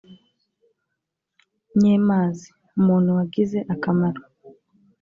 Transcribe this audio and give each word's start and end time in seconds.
nyemazi: 1.79 2.47
umuntu 2.79 3.09
wagize 3.17 3.59
akamaro 3.73 4.21